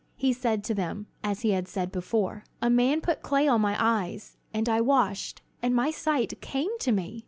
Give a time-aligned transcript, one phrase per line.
[0.15, 3.75] He said to them, as he had said before: "A man put clay on my
[3.77, 7.19] eyes, and I washed, and my sight came to me."